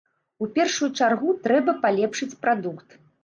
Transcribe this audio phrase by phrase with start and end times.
[0.43, 2.99] У першую чаргу, трэба палепшыць прадукт.